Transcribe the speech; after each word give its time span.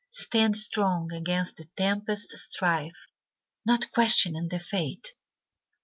Stand 0.09 0.57
strong 0.57 1.11
against 1.13 1.57
the 1.57 1.65
tempest's 1.75 2.49
strife, 2.55 3.07
Not 3.67 3.91
questioning 3.91 4.47
the 4.47 4.57
fate. 4.59 5.13